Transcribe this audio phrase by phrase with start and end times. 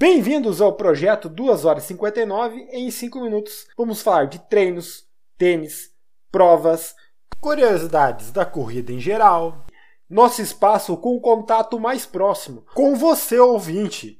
[0.00, 3.66] Bem-vindos ao projeto 2 horas e 59 em 5 minutos.
[3.76, 5.04] Vamos falar de treinos,
[5.36, 5.90] tênis,
[6.32, 6.94] provas,
[7.38, 9.66] curiosidades da corrida em geral,
[10.08, 14.18] nosso espaço com o contato mais próximo com você ouvinte.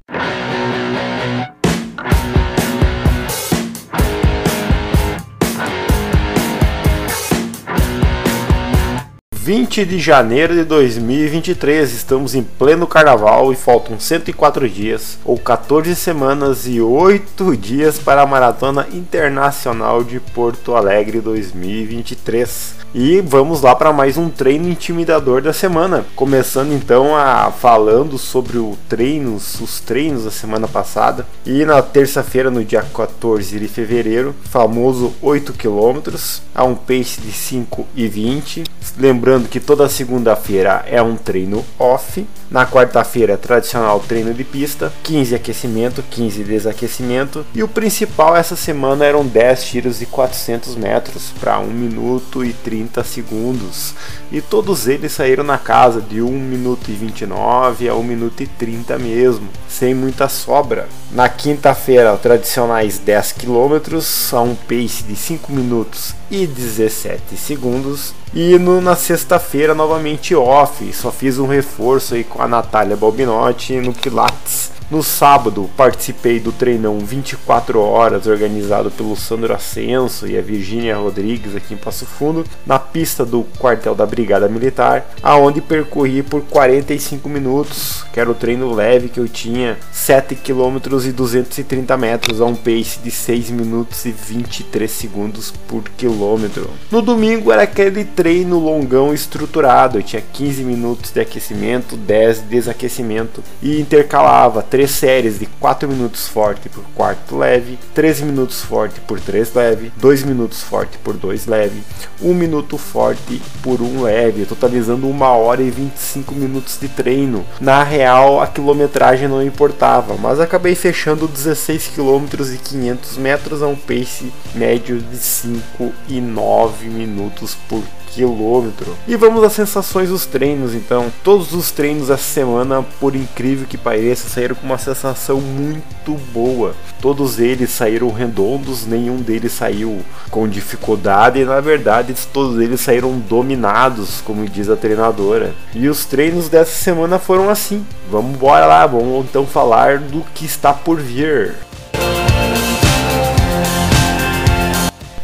[9.42, 15.96] 20 de janeiro de 2023, estamos em pleno carnaval e faltam 104 dias, ou 14
[15.96, 22.80] semanas e 8 dias para a Maratona Internacional de Porto Alegre 2023.
[22.92, 26.04] E vamos lá para mais um treino intimidador da semana.
[26.16, 31.24] Começando então a falando sobre o treinos, os treinos da semana passada.
[31.46, 36.18] E na terça-feira, no dia 14 de fevereiro, famoso 8 km
[36.52, 38.64] a um pace de 5 e 20.
[38.98, 42.26] Lembrando que toda segunda-feira é um treino off.
[42.50, 47.46] Na quarta-feira, tradicional treino de pista, 15 aquecimento, 15 desaquecimento.
[47.54, 52.52] E o principal essa semana eram 10 tiros de 400 metros para 1 minuto e
[52.52, 53.95] 30 30 segundos.
[54.32, 58.46] E todos eles saíram na casa de 1 minuto e 29 a 1 minuto e
[58.46, 60.88] 30 mesmo, sem muita sobra.
[61.12, 63.98] Na quinta-feira, tradicionais 10 km
[64.33, 68.14] a um pace de 5 minutos e 17 segundos.
[68.33, 73.75] E no, na sexta-feira, novamente off, só fiz um reforço aí com a Natália Balbinotti
[73.75, 80.43] no Pilates no sábado, participei do treinão 24 horas organizado pelo Sandro Ascenso e a
[80.43, 86.25] Virgínia Rodrigues aqui em Passo Fundo, na pista do quartel da Brigada Militar, aonde percorri
[86.25, 91.97] por 45 minutos, que era o treino leve que eu tinha, 7 km e 230
[91.97, 96.69] metros a um pace de 6 minutos e 23 segundos por quilômetro.
[96.91, 102.47] No domingo era aquele treino longão estruturado, eu tinha 15 minutos de aquecimento, 10 de
[102.49, 108.98] desaquecimento e intercalava três séries de 4 minutos forte por quarto leve, 13 minutos forte
[109.00, 111.83] por 3 leve, 2 minutos forte por 2 leve,
[112.22, 117.44] 1 minuto forte por 1 leve, totalizando 1 hora e 25 minutos de treino.
[117.60, 122.25] Na real, a quilometragem não importava, mas acabei fechando 16 km
[122.55, 127.82] e 500 metros a um pace médio de 5 e 9 minutos por
[128.15, 128.97] quilômetro.
[129.06, 131.10] E vamos às sensações dos treinos, então.
[131.22, 136.75] Todos os treinos essa semana, por incrível que pareça, saíram com uma sensação muito boa.
[137.00, 140.00] Todos eles saíram redondos, nenhum deles saiu
[140.31, 145.54] com dificuldade e na verdade todos eles saíram dominados, como diz a treinadora.
[145.75, 147.84] E os treinos dessa semana foram assim.
[148.10, 151.54] Vamos embora lá, vamos então falar do que está por vir.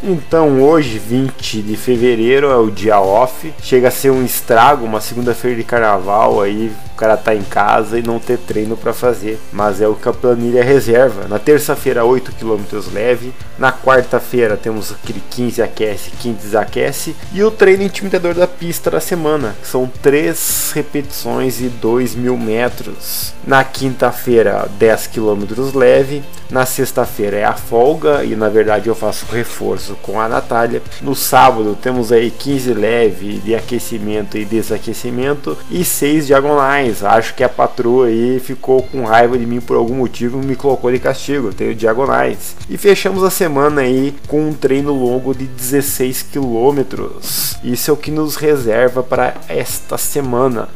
[0.08, 3.52] Então hoje, 20 de fevereiro, é o dia off.
[3.60, 7.98] Chega a ser um estrago, uma segunda-feira de carnaval aí, o cara tá em casa
[7.98, 9.36] e não ter treino para fazer.
[9.52, 11.26] Mas é o que a planilha reserva.
[11.26, 12.62] Na terça-feira, 8 km
[12.92, 13.34] leve.
[13.58, 17.16] Na quarta-feira temos aquele 15 aquece, 15 desaquece.
[17.32, 23.34] E o treino intimidador da pista da semana, são 3 repetições e 2 mil metros.
[23.44, 25.44] Na quinta-feira, 10 km
[25.74, 26.22] leve.
[26.48, 30.82] Na sexta-feira é a folga e na verdade eu faço reforço com a Natália.
[31.00, 37.04] No sábado temos aí 15 leve de aquecimento e desaquecimento e 6 diagonais.
[37.04, 40.56] Acho que a patroa aí ficou com raiva de mim por algum motivo e me
[40.56, 41.52] colocou de castigo.
[41.52, 42.56] Tenho diagonais.
[42.68, 47.56] E fechamos a semana aí com um treino longo de 16 quilômetros.
[47.62, 50.68] Isso é o que nos reserva para esta semana.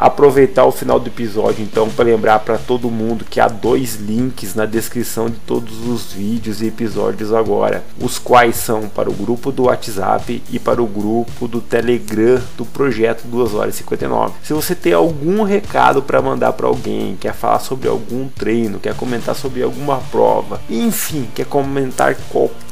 [0.00, 4.54] Aproveitar o final do episódio então para lembrar para todo mundo que há dois links
[4.54, 9.52] na descrição de todos os vídeos e episódios agora, os quais são para o grupo
[9.52, 14.34] do WhatsApp e para o grupo do Telegram do projeto 2 horas e 59.
[14.42, 18.94] Se você tem algum recado para mandar para alguém, quer falar sobre algum treino, quer
[18.94, 22.69] comentar sobre alguma prova, enfim, quer comentar qualquer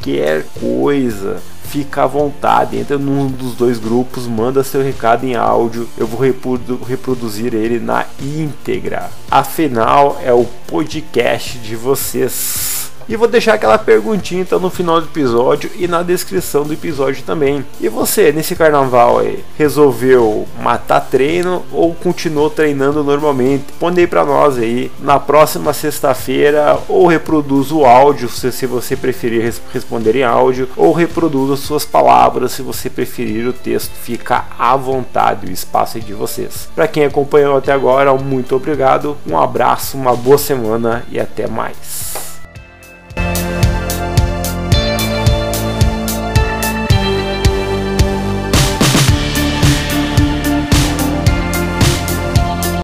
[0.61, 6.07] coisa, fica à vontade, entra num dos dois grupos, manda seu recado em áudio, eu
[6.07, 9.11] vou reproduzir ele na íntegra.
[9.31, 12.88] Afinal, é o podcast de vocês.
[13.09, 17.23] E vou deixar aquela perguntinha então no final do episódio e na descrição do episódio
[17.23, 17.65] também.
[17.81, 23.65] E você, nesse carnaval aí, resolveu matar treino ou continuou treinando normalmente?
[23.81, 28.95] Põe aí pra nós aí na próxima sexta-feira ou reproduz o áudio se, se você
[28.95, 33.93] preferir responder em áudio ou reproduza suas palavras se você preferir o texto.
[33.93, 36.69] Fica à vontade, o espaço é de vocês.
[36.75, 42.28] Para quem acompanhou até agora, muito obrigado, um abraço, uma boa semana e até mais.